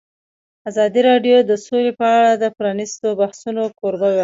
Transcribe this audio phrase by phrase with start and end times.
[0.69, 4.19] ازادي راډیو د سوله په اړه د پرانیستو بحثونو کوربه وه.